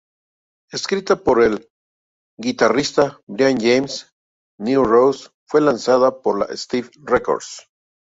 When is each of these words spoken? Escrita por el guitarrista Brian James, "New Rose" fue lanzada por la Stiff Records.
Escrita 0.71 1.15
por 1.15 1.43
el 1.43 1.69
guitarrista 2.39 3.19
Brian 3.27 3.59
James, 3.59 4.09
"New 4.59 4.83
Rose" 4.83 5.29
fue 5.45 5.61
lanzada 5.61 6.23
por 6.23 6.39
la 6.39 6.57
Stiff 6.57 6.89
Records. 7.05 7.67